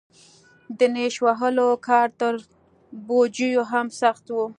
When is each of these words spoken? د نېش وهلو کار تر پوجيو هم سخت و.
د 0.77 0.79
نېش 0.95 1.15
وهلو 1.25 1.67
کار 1.87 2.07
تر 2.19 2.33
پوجيو 3.07 3.61
هم 3.71 3.85
سخت 4.01 4.25
و. 4.29 4.37